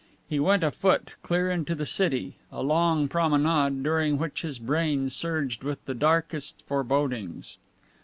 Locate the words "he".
0.27-0.39